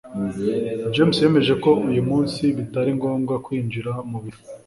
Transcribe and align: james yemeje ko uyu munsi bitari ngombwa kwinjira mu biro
james 0.93 1.17
yemeje 1.23 1.53
ko 1.63 1.69
uyu 1.87 2.01
munsi 2.09 2.41
bitari 2.57 2.89
ngombwa 2.97 3.33
kwinjira 3.45 3.91
mu 4.09 4.17
biro 4.23 4.39